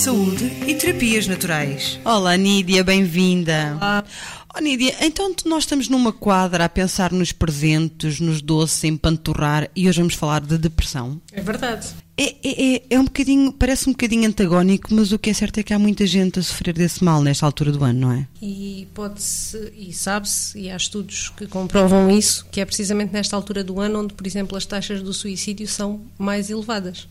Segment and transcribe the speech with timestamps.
[0.00, 2.00] Saúde e terapias naturais.
[2.06, 3.78] Olá, Nídia, bem-vinda.
[4.56, 9.68] Oh, Nídia, então nós estamos numa quadra a pensar nos presentes, nos doces, em panturrar
[9.76, 11.20] e hoje vamos falar de depressão.
[11.30, 11.88] É verdade.
[12.16, 15.58] É, é, é, é um bocadinho, parece um bocadinho antagónico, mas o que é certo
[15.58, 18.26] é que há muita gente a sofrer desse mal nesta altura do ano, não é?
[18.40, 23.62] E pode-se, e sabe-se, e há estudos que comprovam isso, que é precisamente nesta altura
[23.62, 27.06] do ano onde, por exemplo, as taxas do suicídio são mais elevadas.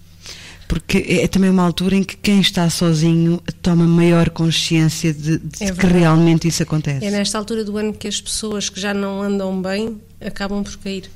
[0.70, 5.64] Porque é também uma altura em que quem está sozinho toma maior consciência de, de
[5.64, 7.04] É que realmente isso acontece.
[7.04, 10.78] É nesta altura do ano que as pessoas que já não andam bem acabam por
[10.78, 11.10] cair.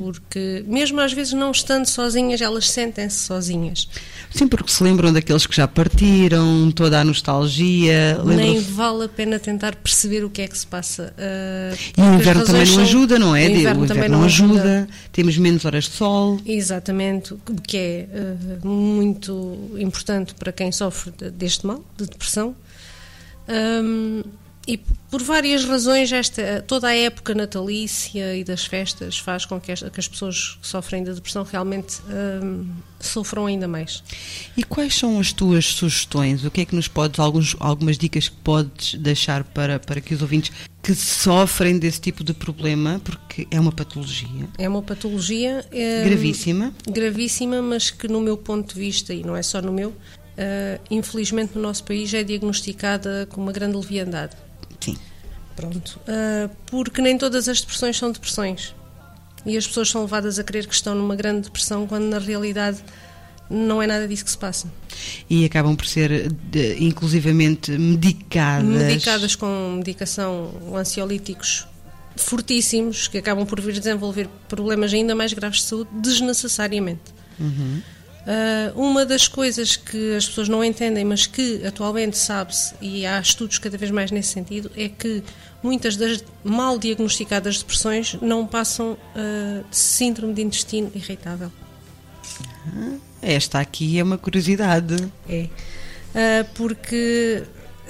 [0.00, 3.88] Porque, mesmo às vezes não estando sozinhas, elas sentem-se sozinhas.
[4.34, 8.18] Sim, porque se lembram daqueles que já partiram, toda a nostalgia.
[8.24, 11.14] Nem vale a pena tentar perceber o que é que se passa.
[11.18, 13.46] ah, E o inverno também não são- ajuda, não é?
[13.46, 16.40] O O inverno também não ajuda, temos menos horas de sol.
[16.44, 22.54] Exatamente, o que é eh, muito importante para quem sofre de- deste mal, de depressão.
[23.48, 24.22] Ahm,
[24.72, 24.78] e
[25.10, 29.90] por várias razões, esta, toda a época natalícia e das festas faz com que, esta-
[29.90, 32.64] que as pessoas que sofrem de depressão realmente ahm,
[33.00, 34.02] sofram ainda mais.
[34.56, 36.44] E quais são as tuas sugestões?
[36.44, 40.14] O que é que nos podes, alguns, algumas dicas que podes deixar para, para que
[40.14, 45.64] os ouvintes que sofrem desse tipo de problema, porque é uma patologia É uma patologia
[45.72, 46.72] ahm, gravíssima.
[46.88, 49.92] gravíssima, mas que no meu ponto de vista, e não é só no meu,
[50.38, 54.36] ah, infelizmente no nosso país é diagnosticada com uma grande leviandade.
[55.56, 56.00] Pronto.
[56.08, 58.74] Ah, porque nem todas as depressões são depressões.
[59.46, 62.78] E as pessoas são levadas a crer que estão numa grande depressão, quando na realidade
[63.48, 64.70] não é nada disso que se passa.
[65.28, 68.64] E acabam por ser de- inclusivamente medicadas.
[68.68, 71.66] Medicadas com medicação ansiolíticos
[72.16, 77.00] fortíssimos, que acabam por vir desenvolver problemas ainda mais graves de saúde desnecessariamente.
[77.40, 77.44] Ah,
[78.74, 83.58] uma das coisas que as pessoas não entendem, mas que atualmente sabe-se, e há estudos
[83.58, 85.22] cada vez mais nesse sentido, é que
[85.62, 91.50] muitas das mal diagnosticadas depressões não passam ah, de síndrome de intestino irritável.
[93.22, 95.10] Esta aqui é uma curiosidade.
[95.28, 95.48] É.
[96.14, 97.42] Ah, porque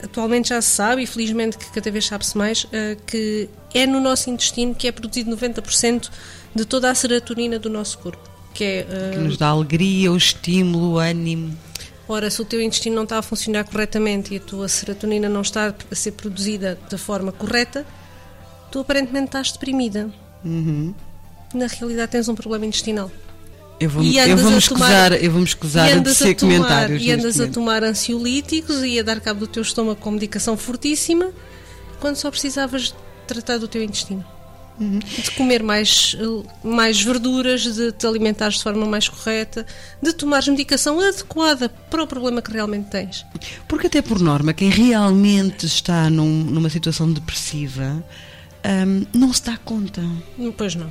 [0.02, 4.00] atualmente já se sabe, e felizmente que cada vez sabe-se mais, ah, que é no
[4.00, 6.10] nosso intestino que é produzido 90%
[6.54, 8.29] de toda a serotonina do nosso corpo.
[8.54, 11.56] Que é, ah, Que nos dá alegria, o estímulo, o ânimo.
[12.08, 15.42] Ora, se o teu intestino não está a funcionar corretamente e a tua serotonina não
[15.42, 17.86] está a ser produzida da forma correta,
[18.72, 20.10] tu aparentemente estás deprimida.
[20.44, 20.92] Uhum.
[21.54, 23.10] Na realidade tens um problema intestinal.
[23.78, 26.02] Eu vou, E eu andas vou me a escusar, tomar- eu vou me escusar e
[26.02, 27.02] tecer a tomar, comentários.
[27.02, 31.30] e andas a tomar ansiolíticos e a dar cabo do teu estômago com medicação fortíssima,
[32.00, 32.94] quando só precisavas
[33.26, 34.24] tratar do teu intestino.
[34.80, 34.98] Uhum.
[34.98, 36.16] De comer mais,
[36.64, 39.66] mais verduras, de te alimentares de forma mais correta,
[40.02, 43.26] de tomares medicação adequada para o problema que realmente tens.
[43.68, 48.02] Porque até por norma, quem realmente está num- numa situação depressiva
[48.86, 50.02] hum, não se dá conta.
[50.56, 50.91] Pois não.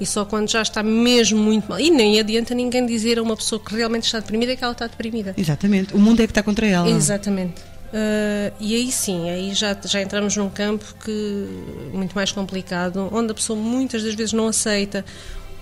[0.00, 1.78] E só quando já está mesmo muito mal.
[1.78, 4.86] E nem adianta ninguém dizer a uma pessoa que realmente está deprimida que ela está
[4.86, 5.34] deprimida.
[5.36, 5.94] Exatamente.
[5.94, 6.88] O mundo é que está contra ela.
[6.88, 7.60] Exatamente.
[7.92, 11.46] Ah, e aí sim, aí já, já entramos num campo que
[11.92, 15.04] muito mais complicado, onde a pessoa muitas das vezes não aceita,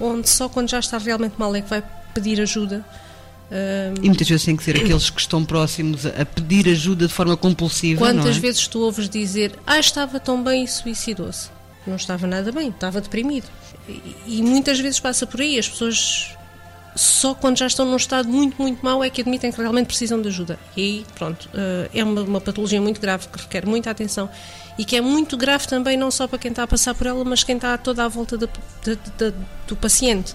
[0.01, 1.83] onde só quando já está realmente mal é que vai
[2.15, 2.85] pedir ajuda.
[3.51, 7.13] Ah, E muitas vezes tem que ser aqueles que estão próximos a pedir ajuda de
[7.13, 8.13] forma compulsiva.
[8.13, 8.41] não quantas é?
[8.41, 11.49] vezes tu ouves dizer, ah, estava tão bem e suicidou-se?
[11.87, 13.47] Não estava nada bem, estava deprimido.
[13.89, 16.37] E, e muitas vezes passa por aí, as pessoas
[16.99, 20.21] só quando já estão num estado muito, muito mau é que admitem que realmente precisam
[20.21, 20.59] de ajuda.
[20.77, 24.29] E aí, pronto, eh, é uma, uma patologia muito grave que requer muita atenção
[24.77, 27.25] e que é muito grave também não só para quem está a passar por ela,
[27.25, 30.35] mas quem está toda à volta do paciente.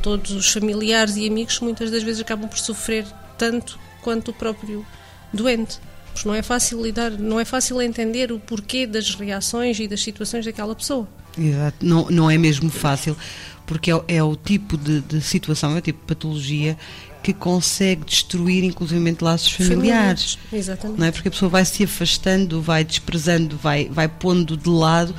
[0.00, 3.04] Todos os familiares e amigos muitas das vezes acabam por sofrer
[3.36, 4.86] tanto quanto o próprio
[5.32, 5.80] doente.
[6.12, 10.00] Porque não é fácil lidar, não é fácil entender o porquê das reações e das
[10.00, 11.08] situações daquela pessoa.
[11.36, 11.84] Exato.
[11.84, 13.16] Não, não é mesmo fácil,
[13.66, 16.76] porque é, o- é o tipo de, de situação, é o tipo de patologia
[17.22, 20.38] que consegue destruir inclusivamente laços familiares.
[20.52, 21.00] Exatamente.
[21.00, 21.10] Não é?
[21.10, 25.14] Porque a pessoa vai se afastando, vai desprezando, vai, vai pondo de lado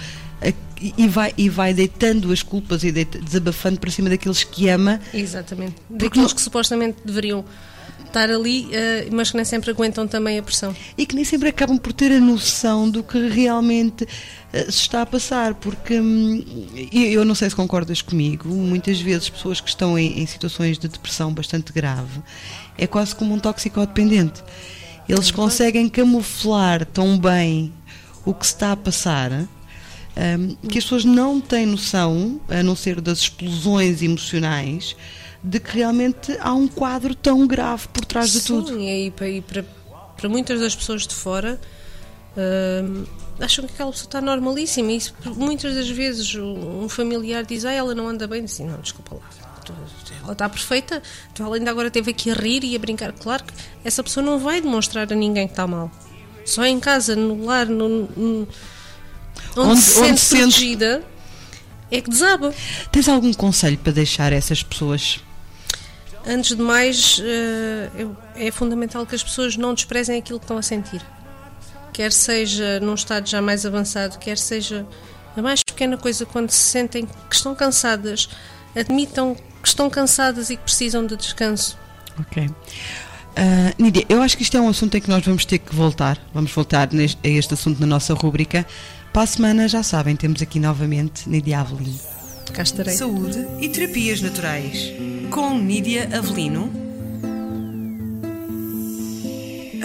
[0.80, 5.00] e- vai, e vai deitando as culpas e deita- desabafando para cima daqueles que ama.
[5.14, 5.76] Exatamente.
[5.90, 7.44] Daqueles não- que supostamente deveriam
[8.08, 10.76] estar ali, eh, mas que nem sempre aguentam também a pressão.
[10.98, 14.08] E que nem sempre acabam por ter a noção do que realmente
[14.54, 16.44] eh, se está a passar, porque hum,
[16.92, 20.88] eu não sei se concordas comigo, muitas vezes pessoas que estão em, em situações de
[20.88, 22.22] depressão bastante grave
[22.78, 24.44] é quase como um toxicodependente.
[25.08, 27.72] Eles conseguem camuflar tão bem
[28.26, 32.76] o que se está a passar hum, que as pessoas não têm noção, a não
[32.76, 34.96] ser das explosões emocionais,
[35.48, 38.70] de que realmente há um quadro tão grave por trás de tudo.
[38.70, 39.64] Sim, e aí para,
[40.18, 41.60] para, muitas das pessoas de fora
[42.36, 43.06] hum,
[43.40, 47.72] acham que aquela pessoa está normalíssima e isso, muitas das vezes um familiar diz, ah,
[47.72, 49.22] ela não anda bem, diz assim, não, desculpa lá,
[50.24, 51.02] ela está perfeita,
[51.36, 53.54] tu ela ainda agora esteve aqui a rir e a brincar, claro que
[53.84, 55.92] essa pessoa não vai demonstrar a ninguém que está mal.
[56.44, 58.48] Só em casa, no lar, no, no-
[59.58, 61.04] onde, Onde- se onde sente se sente- protegida,
[61.92, 62.54] é que desaba.
[62.92, 65.20] Tens algum conselho para deixar essas pessoas?
[66.28, 67.90] Antes de mais, eh,
[68.36, 71.02] é fundamental que as pessoas não desprezem aquilo que estão a sentir.
[71.94, 74.86] Quer seja num estado já mais avançado, quer seja
[75.38, 78.28] a mais pequena coisa, quando se sentem que estão cansadas,
[78.76, 81.78] admitam que estão cansadas e que precisam de descanso.
[82.20, 82.50] Ok.
[83.38, 85.76] Ah, Nídia, eu acho que isto é um assunto em que nós vamos ter que
[85.76, 86.18] voltar.
[86.34, 88.66] Vamos voltar neste- a este assunto na nossa rúbrica.
[89.14, 92.00] Para a semana, já sabem, temos aqui novamente Nídia Avelino.
[92.54, 92.96] Cá estarei.
[92.96, 94.92] Saúde e terapias naturais.
[95.32, 96.72] Com Nídia Avelino.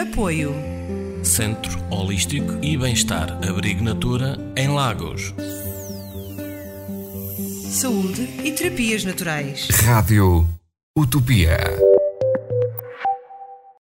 [0.01, 0.55] Apoio.
[1.23, 5.35] Centro Holístico e Bem-Estar Abrigo Natura em Lagos.
[7.71, 9.69] Saúde e terapias naturais.
[9.85, 10.49] Rádio
[10.97, 11.90] Utopia.